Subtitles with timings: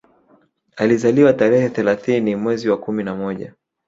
[0.77, 3.53] Alizaliwa tarehe thelathini mwezi wa kumi na moja